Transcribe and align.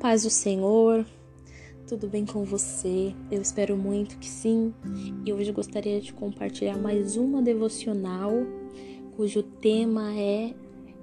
paz 0.00 0.22
do 0.22 0.30
Senhor, 0.30 1.04
tudo 1.86 2.08
bem 2.08 2.24
com 2.24 2.42
você? 2.42 3.14
Eu 3.30 3.42
espero 3.42 3.76
muito 3.76 4.16
que 4.16 4.26
sim. 4.26 4.72
E 5.26 5.32
hoje 5.32 5.52
gostaria 5.52 6.00
de 6.00 6.10
compartilhar 6.14 6.78
mais 6.78 7.18
uma 7.18 7.42
devocional 7.42 8.32
cujo 9.14 9.42
tema 9.42 10.14
é 10.18 10.54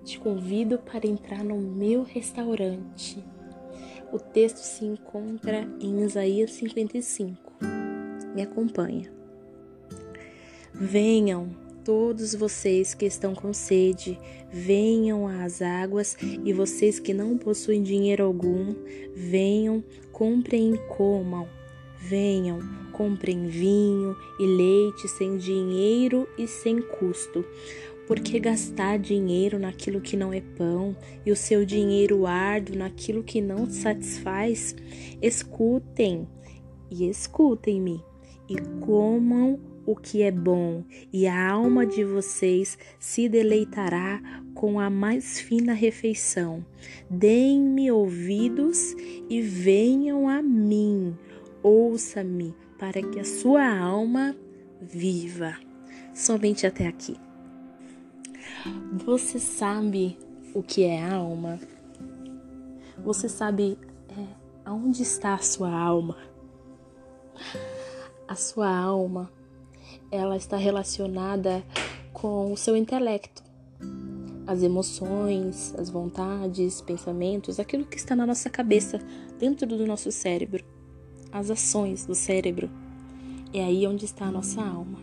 Te 0.04 0.18
convido 0.20 0.80
para 0.80 1.06
entrar 1.06 1.44
no 1.44 1.60
meu 1.60 2.02
restaurante. 2.02 3.24
O 4.12 4.18
texto 4.18 4.58
se 4.58 4.84
encontra 4.84 5.70
em 5.80 6.04
Isaías 6.04 6.54
55. 6.54 7.54
Me 8.34 8.42
acompanha. 8.42 9.14
Venham, 10.74 11.50
todos 11.88 12.36
vocês 12.36 12.94
que 12.94 13.06
estão 13.06 13.34
com 13.34 13.54
sede, 13.54 14.20
venham 14.52 15.26
às 15.26 15.62
águas, 15.62 16.18
e 16.44 16.52
vocês 16.52 17.00
que 17.00 17.14
não 17.14 17.38
possuem 17.38 17.82
dinheiro 17.82 18.26
algum, 18.26 18.76
venham, 19.16 19.82
comprem 20.12 20.74
e 20.74 20.78
comam. 20.90 21.48
Venham, 21.98 22.60
comprem 22.92 23.48
vinho 23.48 24.18
e 24.38 24.46
leite 24.46 25.08
sem 25.08 25.38
dinheiro 25.38 26.28
e 26.38 26.46
sem 26.46 26.82
custo. 26.82 27.46
Por 28.06 28.20
que 28.20 28.38
gastar 28.38 29.00
dinheiro 29.00 29.58
naquilo 29.58 30.02
que 30.02 30.18
não 30.18 30.34
é 30.34 30.42
pão 30.42 30.94
e 31.26 31.32
o 31.32 31.38
seu 31.38 31.64
dinheiro 31.64 32.28
árduo 32.28 32.76
naquilo 32.76 33.24
que 33.24 33.40
não 33.40 33.66
satisfaz? 33.70 34.76
Escutem 35.22 36.28
e 36.92 37.10
escutem-me 37.10 38.04
e 38.50 38.58
comam 38.86 39.77
o 39.88 39.96
que 39.96 40.22
é 40.22 40.30
bom, 40.30 40.84
e 41.14 41.26
a 41.28 41.50
alma 41.50 41.86
de 41.86 42.04
vocês 42.04 42.78
se 43.00 43.30
deleitará 43.30 44.22
com 44.54 44.82
a 44.82 44.90
mais 44.90 45.40
fina 45.40 45.72
refeição. 45.72 46.66
Deem-me 47.10 47.90
ouvidos 47.90 48.94
e 49.30 49.42
venham 49.42 50.28
a 50.28 50.42
mim. 50.42 51.18
Ouça-me, 51.64 52.54
para 52.78 53.02
que 53.02 53.18
a 53.18 53.24
sua 53.24 53.66
alma 53.66 54.36
viva. 54.82 55.56
Somente 56.14 56.68
até 56.68 56.86
aqui. 56.86 57.16
Você 59.06 59.40
sabe 59.40 60.18
o 60.54 60.62
que 60.62 60.84
é 60.84 61.02
alma? 61.02 61.62
Você 62.98 63.30
sabe 63.30 63.80
é, 64.10 64.26
aonde 64.66 65.02
está 65.02 65.34
a 65.34 65.38
sua 65.38 65.72
alma? 65.72 66.18
A 68.28 68.36
sua 68.36 68.70
alma 68.70 69.37
ela 70.12 70.38
está 70.38 70.58
relacionada 70.58 71.64
com 72.14 72.52
o 72.52 72.58
seu 72.58 72.76
intelecto, 72.76 73.44
as 74.48 74.64
emoções, 74.64 75.76
as 75.78 75.90
vontades, 75.90 76.82
pensamentos, 76.82 77.60
aquilo 77.60 77.86
que 77.86 77.98
está 77.98 78.16
na 78.16 78.26
nossa 78.26 78.50
cabeça, 78.50 79.00
dentro 79.38 79.68
do 79.68 79.86
nosso 79.86 80.12
cérebro, 80.12 80.64
as 81.32 81.52
ações 81.52 82.06
do 82.06 82.16
cérebro. 82.16 82.70
É 83.54 83.64
aí 83.64 83.86
onde 83.86 84.06
está 84.06 84.26
a 84.26 84.32
nossa 84.32 84.62
alma. 84.62 85.00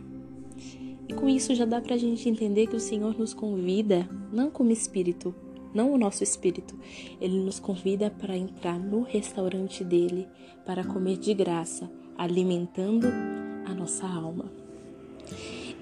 E 1.07 1.13
com 1.13 1.29
isso 1.29 1.55
já 1.55 1.67
dá 1.67 1.81
para 1.81 1.95
a 1.95 1.99
gente 1.99 2.29
entender 2.29 2.67
que 2.67 2.77
o 2.77 2.81
Senhor 2.81 3.19
nos 3.19 3.35
convida, 3.35 4.09
não 4.33 4.51
como 4.51 4.71
espírito, 4.73 5.35
não 5.75 5.93
o 5.93 5.99
nosso 5.99 6.23
espírito, 6.23 6.75
ele 7.21 7.39
nos 7.39 7.61
convida 7.61 8.11
para 8.11 8.37
entrar 8.37 8.79
no 8.79 9.03
restaurante 9.03 9.85
dele, 9.85 10.27
para 10.65 10.85
comer 10.85 11.19
de 11.19 11.35
graça, 11.35 11.91
alimentando 12.17 13.09
a 13.67 13.75
nossa 13.75 14.07
alma. 14.07 14.64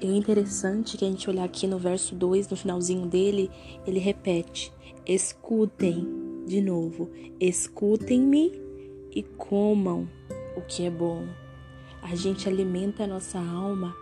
E 0.01 0.07
o 0.07 0.17
interessante 0.17 0.97
é 0.97 0.98
que 0.98 1.05
a 1.05 1.09
gente 1.09 1.31
olhar 1.31 1.45
aqui 1.45 1.67
no 1.67 1.79
verso 1.79 2.15
2, 2.15 2.48
no 2.48 2.57
finalzinho 2.57 3.07
dele, 3.07 3.51
ele 3.87 3.98
repete: 3.98 4.73
escutem 5.07 6.07
de 6.47 6.61
novo, 6.61 7.11
escutem-me 7.39 8.53
e 9.15 9.23
comam 9.23 10.08
o 10.57 10.61
que 10.63 10.85
é 10.85 10.91
bom. 10.91 11.25
A 12.03 12.17
gente 12.17 12.48
alimenta 12.48 13.05
a 13.05 13.07
nossa 13.07 13.39
alma 13.39 13.95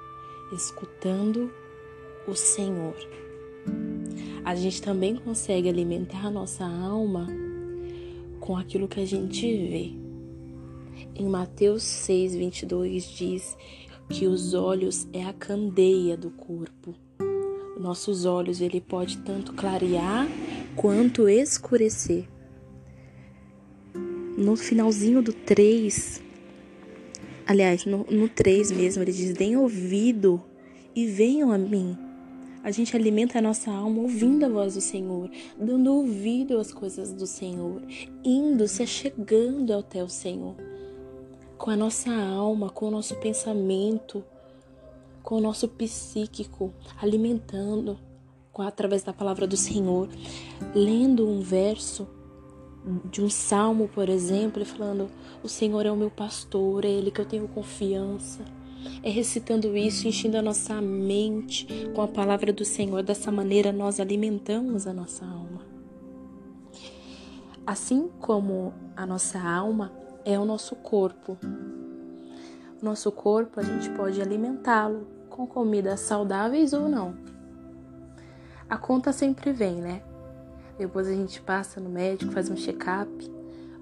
escutando 0.52 1.52
o 2.26 2.34
Senhor. 2.34 2.96
A 4.44 4.54
gente 4.54 4.80
também 4.80 5.16
consegue 5.16 5.68
alimentar 5.68 6.26
a 6.26 6.30
nossa 6.30 6.64
alma 6.64 7.26
com 8.40 8.56
aquilo 8.56 8.88
que 8.88 9.00
a 9.00 9.06
gente 9.06 9.42
vê. 9.42 9.92
Em 11.14 11.28
Mateus 11.28 11.82
6, 11.82 12.34
22 12.34 13.04
diz: 13.04 13.56
que 14.10 14.26
os 14.26 14.54
olhos 14.54 15.06
é 15.12 15.24
a 15.24 15.32
candeia 15.32 16.16
do 16.16 16.30
corpo. 16.30 16.94
Nossos 17.78 18.24
olhos 18.24 18.60
ele 18.60 18.80
pode 18.80 19.18
tanto 19.18 19.52
clarear 19.54 20.26
quanto 20.74 21.28
escurecer. 21.28 22.28
No 24.36 24.56
finalzinho 24.56 25.22
do 25.22 25.32
3, 25.32 26.20
aliás, 27.46 27.86
no, 27.86 28.04
no 28.10 28.28
3 28.28 28.72
mesmo, 28.72 29.02
ele 29.02 29.12
diz: 29.12 29.32
Deem 29.32 29.56
ouvido 29.56 30.42
e 30.94 31.06
venham 31.06 31.52
a 31.52 31.56
mim. 31.56 31.96
A 32.64 32.70
gente 32.70 32.94
alimenta 32.94 33.38
a 33.38 33.42
nossa 33.42 33.70
alma 33.70 34.02
ouvindo 34.02 34.44
a 34.44 34.48
voz 34.48 34.74
do 34.74 34.80
Senhor, 34.80 35.30
dando 35.58 35.94
ouvido 35.94 36.58
às 36.58 36.72
coisas 36.72 37.12
do 37.12 37.26
Senhor, 37.26 37.80
indo, 38.22 38.66
se 38.68 38.82
achegando 38.82 39.72
até 39.72 40.02
o 40.02 40.08
Senhor 40.08 40.69
com 41.60 41.70
a 41.70 41.76
nossa 41.76 42.10
alma, 42.10 42.70
com 42.70 42.88
o 42.88 42.90
nosso 42.90 43.14
pensamento, 43.16 44.24
com 45.22 45.34
o 45.34 45.40
nosso 45.42 45.68
psíquico, 45.68 46.72
alimentando 47.00 47.98
através 48.56 49.02
da 49.02 49.12
palavra 49.12 49.46
do 49.46 49.56
Senhor, 49.56 50.08
lendo 50.74 51.26
um 51.26 51.40
verso 51.40 52.08
de 53.10 53.22
um 53.22 53.28
salmo, 53.28 53.88
por 53.88 54.08
exemplo, 54.08 54.62
e 54.62 54.64
falando: 54.64 55.10
O 55.42 55.48
Senhor 55.48 55.84
é 55.84 55.92
o 55.92 55.96
meu 55.96 56.10
pastor, 56.10 56.84
é 56.84 56.88
Ele 56.88 57.10
que 57.10 57.20
eu 57.20 57.26
tenho 57.26 57.46
confiança. 57.48 58.42
É 59.02 59.10
recitando 59.10 59.76
isso, 59.76 60.08
enchendo 60.08 60.38
a 60.38 60.42
nossa 60.42 60.80
mente 60.80 61.66
com 61.94 62.00
a 62.00 62.08
palavra 62.08 62.52
do 62.52 62.64
Senhor. 62.64 63.02
Dessa 63.02 63.30
maneira, 63.30 63.70
nós 63.70 64.00
alimentamos 64.00 64.86
a 64.86 64.92
nossa 64.94 65.26
alma. 65.26 65.60
Assim 67.66 68.08
como 68.18 68.72
a 68.96 69.06
nossa 69.06 69.38
alma 69.38 69.99
é 70.24 70.38
o 70.38 70.44
nosso 70.44 70.76
corpo. 70.76 71.38
O 72.80 72.84
nosso 72.84 73.10
corpo 73.12 73.60
a 73.60 73.62
gente 73.62 73.90
pode 73.90 74.20
alimentá-lo 74.20 75.06
com 75.28 75.46
comidas 75.46 76.00
saudáveis 76.00 76.72
ou 76.72 76.88
não. 76.88 77.14
A 78.68 78.76
conta 78.76 79.12
sempre 79.12 79.52
vem, 79.52 79.80
né? 79.80 80.02
Depois 80.78 81.06
a 81.06 81.12
gente 81.12 81.40
passa 81.42 81.80
no 81.80 81.90
médico, 81.90 82.32
faz 82.32 82.48
um 82.48 82.56
check-up, 82.56 83.10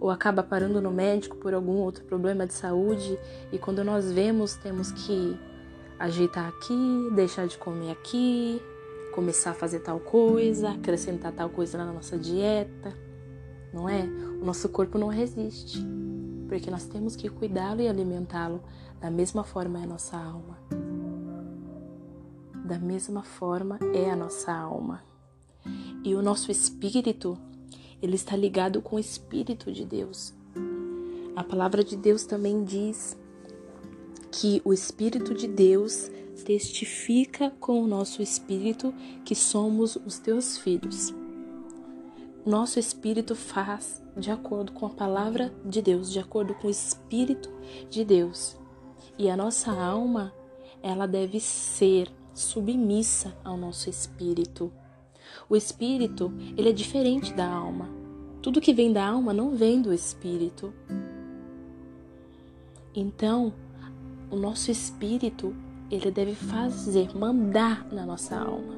ou 0.00 0.10
acaba 0.10 0.43
parando 0.43 0.81
no 0.81 0.91
médico 0.91 1.37
por 1.37 1.54
algum 1.54 1.76
outro 1.76 2.04
problema 2.04 2.47
de 2.47 2.55
saúde, 2.55 3.19
e 3.53 3.59
quando 3.59 3.84
nós 3.84 4.10
vemos, 4.10 4.55
temos 4.56 4.91
que 4.91 5.38
ajeitar 5.99 6.49
aqui, 6.49 7.10
deixar 7.15 7.47
de 7.47 7.59
comer 7.59 7.91
aqui, 7.93 8.62
começar 9.15 9.50
a 9.50 9.55
fazer 9.55 9.81
tal 9.81 10.00
coisa, 10.00 10.70
acrescentar 10.70 11.32
tal 11.32 11.50
coisa 11.50 11.78
na 11.78 11.93
nossa 11.93 12.16
dieta, 12.16 12.93
não 13.72 13.88
é? 13.88 14.03
O 14.41 14.44
nosso 14.44 14.69
corpo 14.69 14.99
não 14.99 15.09
resiste 15.09 16.07
porque 16.48 16.70
nós 16.70 16.84
temos 16.84 17.14
que 17.14 17.28
cuidá-lo 17.28 17.81
e 17.81 17.88
alimentá-lo 17.88 18.60
da 19.00 19.10
mesma 19.10 19.44
forma 19.44 19.78
é 19.78 19.82
a 19.84 19.86
nossa 19.86 20.16
alma. 20.16 20.59
Da 22.64 22.78
mesma 22.78 23.22
forma 23.22 23.78
é 23.94 24.10
a 24.10 24.16
nossa 24.16 24.53
alma. 24.53 25.04
E 26.03 26.14
o 26.14 26.22
nosso 26.22 26.50
espírito, 26.50 27.38
ele 28.03 28.16
está 28.16 28.34
ligado 28.34 28.81
com 28.81 28.97
o 28.97 29.00
espírito 29.00 29.70
de 29.70 29.84
Deus. 29.84 30.32
A 31.37 31.44
palavra 31.44 31.84
de 31.84 31.97
Deus 31.97 32.25
também 32.25 32.64
diz 32.64 33.16
que 34.32 34.60
o 34.64 34.72
espírito 34.72 35.34
de 35.34 35.47
Deus 35.47 36.10
testifica 36.44 37.50
com 37.60 37.82
o 37.82 37.87
nosso 37.87 38.22
espírito 38.22 38.92
que 39.25 39.34
somos 39.34 39.97
os 39.97 40.19
teus 40.19 40.56
filhos 40.56 41.12
nosso 42.49 42.78
espírito 42.78 43.37
faz 43.37 44.02
de 44.19 44.31
acordo 44.31 44.73
com 44.73 44.87
a 44.87 44.91
palavra 44.91 45.53
de 45.65 45.81
Deus, 45.81 46.11
de 46.11 46.19
acordo 46.19 46.55
com 46.55 46.67
o 46.67 46.70
espírito 46.70 47.50
de 47.88 48.05
Deus. 48.05 48.56
E 49.17 49.31
a 49.31 49.37
nossa 49.37 49.70
alma, 49.70 50.32
ela 50.82 51.06
deve 51.06 51.41
ser 51.41 52.11
submissa 52.35 53.37
ao 53.44 53.56
nosso 53.56 53.88
espírito. 53.88 54.73
O 55.49 55.56
espírito, 55.56 56.32
ele 56.56 56.69
é 56.69 56.73
diferente 56.73 57.32
da 57.32 57.49
alma. 57.49 57.88
Tudo 58.43 58.61
que 58.61 58.73
vem 58.73 58.93
da 58.93 59.06
alma 59.06 59.32
não 59.32 59.55
vem 59.55 59.81
do 59.81 59.93
espírito. 59.93 60.73
Então, 62.94 63.53
o 64.31 64.37
nosso 64.37 64.70
espírito, 64.70 65.55
ele 65.91 66.11
deve 66.11 66.35
fazer, 66.35 67.17
mandar 67.17 67.87
na 67.93 68.05
nossa 68.05 68.37
alma. 68.37 68.75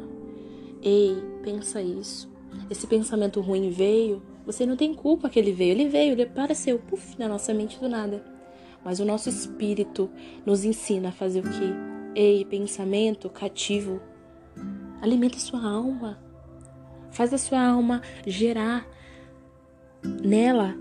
Ei, 0.83 1.17
pensa 1.43 1.83
isso. 1.83 2.31
Esse 2.69 2.87
pensamento 2.87 3.41
ruim 3.41 3.71
veio, 3.71 4.23
você 4.51 4.67
não 4.67 4.77
tem 4.77 4.93
culpa 4.93 5.31
que 5.31 5.39
ele 5.39 5.53
veio. 5.53 5.71
Ele 5.71 5.89
veio, 5.89 6.13
ele 6.13 6.25
apareceu, 6.25 6.79
puf, 6.79 7.17
na 7.19 7.29
nossa 7.29 7.55
mente 7.55 7.79
do 7.79 7.89
nada. 7.89 8.25
Mas 8.85 8.99
o 8.99 9.05
nosso 9.05 9.29
espírito 9.29 10.11
nos 10.45 10.65
ensina 10.65 11.11
a 11.11 11.13
fazer 11.13 11.41
o 11.41 11.43
quê? 11.45 11.73
Ei, 12.15 12.45
pensamento 12.45 13.31
cativo, 13.31 14.01
alimenta 15.01 15.37
a 15.37 15.41
sua 15.41 15.65
alma. 15.65 16.19
Faz 17.13 17.33
a 17.33 17.39
sua 17.39 17.63
alma 17.65 18.03
gerar 18.27 18.87
nela 20.03 20.75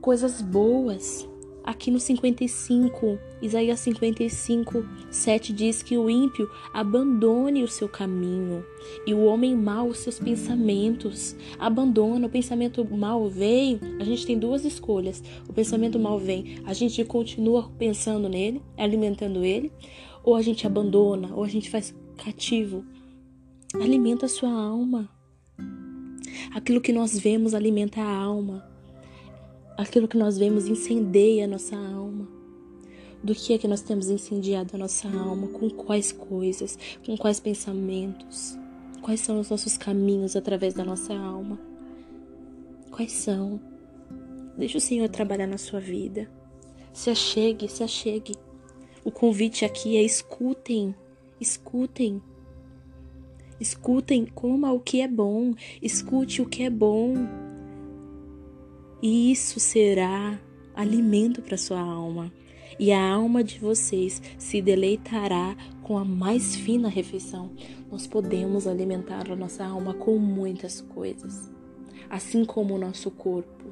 coisas 0.00 0.40
boas. 0.40 1.28
Aqui 1.64 1.90
no 1.90 1.98
55, 1.98 3.18
Isaías 3.40 3.78
55, 3.80 4.84
7 5.10 5.52
diz 5.52 5.80
que 5.80 5.96
o 5.96 6.10
ímpio 6.10 6.50
abandone 6.72 7.62
o 7.62 7.68
seu 7.68 7.88
caminho 7.88 8.64
e 9.06 9.14
o 9.14 9.24
homem 9.24 9.54
mau 9.56 9.88
os 9.88 9.98
seus 9.98 10.18
pensamentos. 10.18 11.36
Abandona, 11.56 12.26
o 12.26 12.30
pensamento 12.30 12.84
mal 12.84 13.28
vem, 13.28 13.78
a 14.00 14.04
gente 14.04 14.26
tem 14.26 14.36
duas 14.36 14.64
escolhas. 14.64 15.22
O 15.48 15.52
pensamento 15.52 16.00
mal 16.00 16.18
vem, 16.18 16.56
a 16.64 16.72
gente 16.72 17.04
continua 17.04 17.70
pensando 17.78 18.28
nele, 18.28 18.60
alimentando 18.76 19.44
ele, 19.44 19.72
ou 20.24 20.34
a 20.34 20.42
gente 20.42 20.66
abandona, 20.66 21.32
ou 21.34 21.44
a 21.44 21.48
gente 21.48 21.70
faz 21.70 21.94
cativo. 22.16 22.84
Alimenta 23.74 24.26
a 24.26 24.28
sua 24.28 24.50
alma. 24.50 25.08
Aquilo 26.52 26.80
que 26.80 26.92
nós 26.92 27.16
vemos 27.16 27.54
alimenta 27.54 28.00
a 28.00 28.16
alma. 28.16 28.66
Aquilo 29.76 30.08
que 30.08 30.16
nós 30.16 30.36
vemos 30.36 30.66
incendeia 30.66 31.44
a 31.44 31.48
nossa 31.48 31.76
alma. 31.76 32.37
Do 33.22 33.34
que 33.34 33.52
é 33.52 33.58
que 33.58 33.68
nós 33.68 33.82
temos 33.82 34.08
incendiado 34.08 34.74
a 34.74 34.78
nossa 34.78 35.08
alma? 35.08 35.48
Com 35.48 35.68
quais 35.70 36.12
coisas? 36.12 36.78
Com 37.04 37.16
quais 37.16 37.40
pensamentos? 37.40 38.56
Quais 39.02 39.20
são 39.20 39.40
os 39.40 39.50
nossos 39.50 39.76
caminhos 39.76 40.36
através 40.36 40.74
da 40.74 40.84
nossa 40.84 41.14
alma? 41.14 41.58
Quais 42.90 43.12
são? 43.12 43.60
Deixa 44.56 44.78
o 44.78 44.80
Senhor 44.80 45.08
trabalhar 45.08 45.46
na 45.46 45.58
sua 45.58 45.80
vida. 45.80 46.30
Se 46.92 47.10
achegue, 47.10 47.68
se 47.68 47.82
achegue. 47.82 48.34
O 49.04 49.10
convite 49.10 49.64
aqui 49.64 49.96
é 49.96 50.02
escutem, 50.02 50.94
escutem. 51.40 52.22
Escutem, 53.60 54.26
coma 54.26 54.72
o 54.72 54.78
que 54.78 55.00
é 55.00 55.08
bom, 55.08 55.54
escute 55.82 56.40
o 56.40 56.46
que 56.46 56.62
é 56.62 56.70
bom 56.70 57.14
e 59.02 59.30
isso 59.30 59.60
será 59.60 60.38
alimento 60.74 61.40
para 61.40 61.56
sua 61.56 61.80
alma. 61.80 62.32
E 62.78 62.92
a 62.92 63.12
alma 63.12 63.42
de 63.42 63.58
vocês 63.58 64.22
se 64.38 64.62
deleitará 64.62 65.56
com 65.82 65.98
a 65.98 66.04
mais 66.04 66.54
fina 66.54 66.88
refeição. 66.88 67.50
Nós 67.90 68.06
podemos 68.06 68.66
alimentar 68.66 69.30
a 69.30 69.36
nossa 69.36 69.64
alma 69.64 69.94
com 69.94 70.16
muitas 70.18 70.80
coisas, 70.80 71.50
assim 72.08 72.44
como 72.44 72.74
o 72.74 72.78
nosso 72.78 73.10
corpo. 73.10 73.66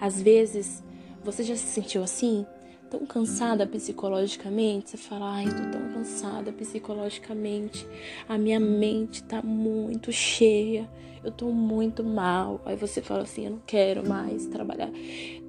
Às 0.00 0.22
vezes, 0.22 0.82
você 1.22 1.42
já 1.42 1.54
se 1.54 1.66
sentiu 1.66 2.02
assim? 2.02 2.46
tão 2.90 3.04
cansada 3.04 3.66
psicologicamente, 3.66 4.90
você 4.90 4.96
fala, 4.96 5.34
ai, 5.34 5.44
tô 5.44 5.70
tão 5.70 5.92
cansada 5.92 6.52
psicologicamente, 6.52 7.86
a 8.28 8.38
minha 8.38 8.58
mente 8.58 9.22
tá 9.22 9.42
muito 9.42 10.10
cheia, 10.10 10.88
eu 11.28 11.32
tô 11.32 11.50
muito 11.52 12.02
mal. 12.02 12.60
Aí 12.64 12.76
você 12.76 13.00
fala 13.00 13.22
assim, 13.22 13.44
eu 13.44 13.52
não 13.52 13.62
quero 13.66 14.06
mais 14.06 14.46
trabalhar 14.46 14.90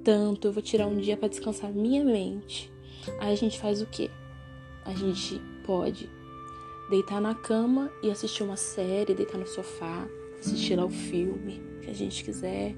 tanto, 0.04 0.48
eu 0.48 0.52
vou 0.52 0.62
tirar 0.62 0.86
um 0.86 0.96
dia 0.96 1.16
para 1.16 1.28
descansar 1.28 1.70
minha 1.72 2.04
mente. 2.04 2.72
Aí 3.18 3.32
a 3.32 3.36
gente 3.36 3.58
faz 3.58 3.82
o 3.82 3.86
quê? 3.86 4.10
A 4.84 4.94
gente 4.94 5.40
pode 5.64 6.08
deitar 6.90 7.20
na 7.20 7.34
cama 7.34 7.90
e 8.02 8.10
assistir 8.10 8.42
uma 8.42 8.56
série, 8.56 9.14
deitar 9.14 9.38
no 9.38 9.46
sofá, 9.46 10.06
assistir 10.38 10.78
o 10.78 10.88
filme 10.88 11.62
que 11.82 11.90
a 11.90 11.94
gente 11.94 12.24
quiser 12.24 12.74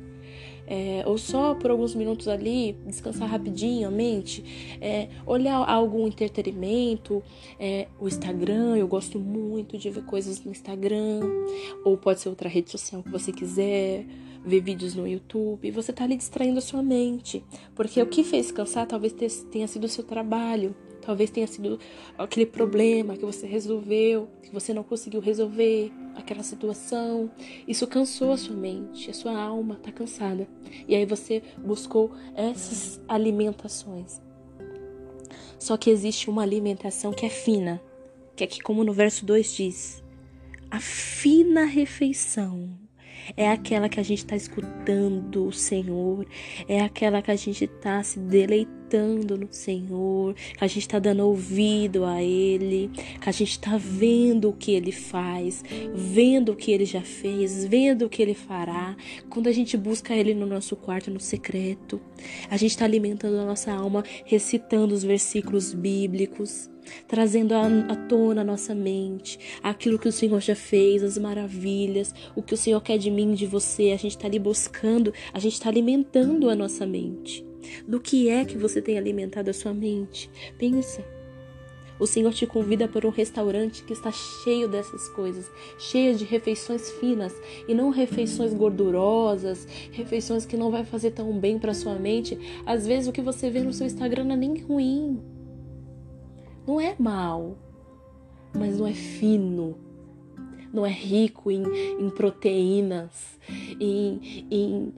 é, 0.66 1.02
ou 1.06 1.18
só 1.18 1.54
por 1.54 1.70
alguns 1.70 1.94
minutos 1.94 2.28
ali, 2.28 2.76
descansar 2.86 3.28
rapidinho 3.28 3.88
a 3.88 3.90
mente, 3.90 4.78
é, 4.80 5.08
olhar 5.26 5.56
algum 5.56 6.06
entretenimento, 6.06 7.22
é, 7.58 7.88
o 8.00 8.08
Instagram, 8.08 8.76
eu 8.76 8.88
gosto 8.88 9.18
muito 9.18 9.76
de 9.76 9.90
ver 9.90 10.04
coisas 10.04 10.42
no 10.44 10.50
Instagram, 10.50 11.20
ou 11.84 11.96
pode 11.96 12.20
ser 12.20 12.28
outra 12.28 12.48
rede 12.48 12.70
social 12.70 13.02
que 13.02 13.10
você 13.10 13.32
quiser, 13.32 14.06
ver 14.44 14.60
vídeos 14.60 14.94
no 14.94 15.06
YouTube, 15.06 15.70
você 15.70 15.92
tá 15.92 16.04
ali 16.04 16.16
distraindo 16.16 16.58
a 16.58 16.62
sua 16.62 16.82
mente, 16.82 17.44
porque 17.74 18.00
o 18.00 18.06
que 18.06 18.24
fez 18.24 18.50
cansar 18.50 18.86
talvez 18.86 19.12
tenha 19.50 19.68
sido 19.68 19.84
o 19.84 19.88
seu 19.88 20.04
trabalho, 20.04 20.74
Talvez 21.02 21.30
tenha 21.30 21.46
sido 21.46 21.78
aquele 22.16 22.46
problema 22.46 23.16
que 23.16 23.24
você 23.24 23.46
resolveu, 23.46 24.28
que 24.40 24.52
você 24.52 24.72
não 24.72 24.84
conseguiu 24.84 25.20
resolver, 25.20 25.92
aquela 26.16 26.42
situação. 26.42 27.30
Isso 27.66 27.86
cansou 27.86 28.32
a 28.32 28.36
sua 28.36 28.56
mente, 28.56 29.10
a 29.10 29.14
sua 29.14 29.40
alma 29.40 29.74
está 29.74 29.92
cansada. 29.92 30.46
E 30.86 30.94
aí 30.94 31.06
você 31.06 31.42
buscou 31.58 32.12
essas 32.34 33.00
alimentações. 33.08 34.20
Só 35.58 35.76
que 35.76 35.90
existe 35.90 36.28
uma 36.28 36.42
alimentação 36.42 37.12
que 37.12 37.24
é 37.24 37.28
fina, 37.28 37.80
que 38.34 38.44
é 38.44 38.46
que, 38.46 38.60
como 38.60 38.82
no 38.82 38.92
verso 38.92 39.24
2 39.24 39.54
diz, 39.54 40.02
a 40.70 40.80
fina 40.80 41.64
refeição 41.64 42.81
é 43.36 43.50
aquela 43.50 43.88
que 43.88 44.00
a 44.00 44.02
gente 44.02 44.18
está 44.18 44.36
escutando 44.36 45.46
o 45.46 45.52
Senhor, 45.52 46.26
é 46.68 46.80
aquela 46.80 47.22
que 47.22 47.30
a 47.30 47.36
gente 47.36 47.64
está 47.64 48.02
se 48.02 48.18
deleitando 48.18 49.38
no 49.38 49.48
Senhor, 49.50 50.34
que 50.34 50.64
a 50.64 50.66
gente 50.66 50.80
está 50.80 50.98
dando 50.98 51.26
ouvido 51.26 52.04
a 52.04 52.22
Ele, 52.22 52.90
que 53.20 53.28
a 53.28 53.32
gente 53.32 53.52
está 53.52 53.78
vendo 53.78 54.50
o 54.50 54.52
que 54.52 54.72
Ele 54.72 54.92
faz, 54.92 55.62
vendo 55.94 56.52
o 56.52 56.56
que 56.56 56.70
Ele 56.70 56.84
já 56.84 57.02
fez, 57.02 57.64
vendo 57.64 58.06
o 58.06 58.08
que 58.08 58.20
Ele 58.20 58.34
fará. 58.34 58.96
Quando 59.30 59.48
a 59.48 59.52
gente 59.52 59.76
busca 59.76 60.14
Ele 60.14 60.34
no 60.34 60.46
nosso 60.46 60.76
quarto, 60.76 61.10
no 61.10 61.20
secreto, 61.20 62.00
a 62.50 62.56
gente 62.56 62.72
está 62.72 62.84
alimentando 62.84 63.38
a 63.38 63.46
nossa 63.46 63.72
alma, 63.72 64.04
recitando 64.24 64.94
os 64.94 65.02
versículos 65.02 65.72
bíblicos 65.72 66.71
trazendo 67.06 67.54
à 67.54 67.96
tona 68.08 68.40
a 68.40 68.44
nossa 68.44 68.74
mente 68.74 69.38
aquilo 69.62 69.98
que 69.98 70.08
o 70.08 70.12
Senhor 70.12 70.40
já 70.40 70.54
fez, 70.54 71.02
as 71.02 71.18
maravilhas, 71.18 72.14
o 72.34 72.42
que 72.42 72.54
o 72.54 72.56
Senhor 72.56 72.80
quer 72.80 72.98
de 72.98 73.10
mim, 73.10 73.34
de 73.34 73.46
você. 73.46 73.92
A 73.92 73.96
gente 73.96 74.16
está 74.16 74.26
ali 74.26 74.38
buscando, 74.38 75.12
a 75.32 75.38
gente 75.38 75.54
está 75.54 75.68
alimentando 75.68 76.48
a 76.50 76.54
nossa 76.54 76.86
mente. 76.86 77.44
Do 77.86 78.00
que 78.00 78.28
é 78.28 78.44
que 78.44 78.58
você 78.58 78.82
tem 78.82 78.98
alimentado 78.98 79.50
a 79.50 79.54
sua 79.54 79.72
mente? 79.72 80.30
Pensa. 80.58 81.04
O 82.02 82.06
Senhor 82.06 82.32
te 82.32 82.46
convida 82.48 82.88
para 82.88 83.06
um 83.06 83.10
restaurante 83.10 83.84
que 83.84 83.92
está 83.92 84.10
cheio 84.10 84.66
dessas 84.66 85.08
coisas, 85.10 85.48
cheio 85.78 86.16
de 86.16 86.24
refeições 86.24 86.90
finas 86.90 87.32
e 87.68 87.74
não 87.74 87.90
refeições 87.90 88.52
gordurosas, 88.52 89.68
refeições 89.92 90.44
que 90.44 90.56
não 90.56 90.68
vai 90.68 90.84
fazer 90.84 91.12
tão 91.12 91.38
bem 91.38 91.60
para 91.60 91.72
sua 91.72 91.94
mente. 91.94 92.36
Às 92.66 92.86
vezes 92.86 93.08
o 93.08 93.12
que 93.12 93.22
você 93.22 93.48
vê 93.50 93.62
no 93.62 93.72
seu 93.72 93.86
Instagram 93.86 94.24
não 94.24 94.34
é 94.34 94.38
nem 94.38 94.58
ruim, 94.58 95.22
não 96.66 96.80
é 96.80 96.94
mal, 96.98 97.56
mas 98.54 98.78
não 98.78 98.86
é 98.86 98.92
fino, 98.92 99.76
não 100.72 100.86
é 100.86 100.90
rico 100.90 101.50
em, 101.50 101.62
em 101.98 102.10
proteínas, 102.10 103.38
em, 103.80 104.46
em, 104.50 104.92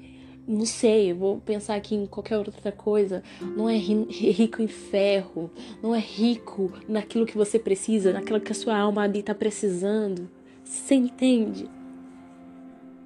não 0.46 0.66
sei, 0.66 1.12
vou 1.12 1.38
pensar 1.38 1.74
aqui 1.74 1.94
em 1.94 2.06
qualquer 2.06 2.38
outra 2.38 2.70
coisa, 2.70 3.22
não 3.56 3.68
é 3.68 3.76
rico 3.76 4.62
em 4.62 4.68
ferro, 4.68 5.50
não 5.82 5.94
é 5.94 5.98
rico 5.98 6.72
naquilo 6.88 7.26
que 7.26 7.36
você 7.36 7.58
precisa, 7.58 8.12
naquilo 8.12 8.40
que 8.40 8.52
a 8.52 8.54
sua 8.54 8.76
alma 8.76 9.02
ali 9.02 9.20
está 9.20 9.34
precisando. 9.34 10.28
Você 10.62 10.94
entende? 10.94 11.68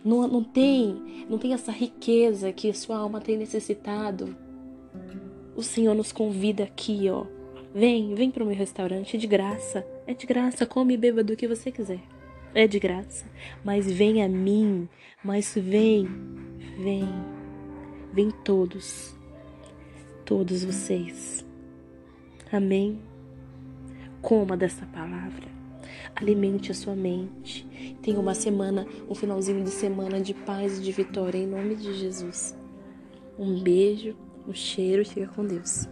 Não, 0.04 0.26
não 0.28 0.44
tem, 0.44 1.26
não 1.28 1.38
tem 1.38 1.52
essa 1.52 1.72
riqueza 1.72 2.52
que 2.52 2.70
a 2.70 2.74
sua 2.74 2.96
alma 2.96 3.20
tem 3.20 3.36
necessitado. 3.36 4.36
O 5.56 5.62
Senhor 5.62 5.94
nos 5.94 6.12
convida 6.12 6.64
aqui, 6.64 7.08
ó, 7.10 7.26
Vem, 7.74 8.14
vem 8.14 8.30
para 8.30 8.42
o 8.42 8.46
meu 8.46 8.56
restaurante, 8.56 9.16
é 9.16 9.18
de 9.18 9.26
graça. 9.26 9.86
É 10.06 10.14
de 10.14 10.26
graça, 10.26 10.66
come 10.66 10.94
e 10.94 10.96
beba 10.96 11.22
do 11.22 11.36
que 11.36 11.46
você 11.46 11.70
quiser. 11.70 12.00
É 12.54 12.66
de 12.66 12.78
graça. 12.78 13.26
Mas 13.64 13.90
vem 13.90 14.22
a 14.22 14.28
mim, 14.28 14.88
mas 15.22 15.54
vem, 15.54 16.08
vem, 16.78 17.06
vem 18.12 18.30
todos, 18.30 19.14
todos 20.24 20.64
vocês. 20.64 21.46
Amém? 22.50 23.00
Coma 24.22 24.56
dessa 24.56 24.86
palavra. 24.86 25.46
Alimente 26.16 26.72
a 26.72 26.74
sua 26.74 26.96
mente. 26.96 27.66
Tenha 28.02 28.18
uma 28.18 28.34
semana, 28.34 28.86
um 29.08 29.14
finalzinho 29.14 29.62
de 29.62 29.70
semana 29.70 30.20
de 30.20 30.32
paz 30.32 30.78
e 30.78 30.82
de 30.82 30.90
vitória 30.90 31.38
em 31.38 31.46
nome 31.46 31.76
de 31.76 31.92
Jesus. 31.92 32.56
Um 33.38 33.62
beijo, 33.62 34.16
um 34.46 34.54
cheiro 34.54 35.04
fica 35.04 35.28
com 35.28 35.44
Deus. 35.44 35.86